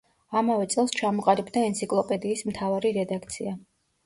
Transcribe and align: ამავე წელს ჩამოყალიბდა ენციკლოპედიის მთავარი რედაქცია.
ამავე 0.39 0.67
წელს 0.73 0.93
ჩამოყალიბდა 0.99 1.63
ენციკლოპედიის 1.67 2.43
მთავარი 2.49 2.95
რედაქცია. 2.97 3.55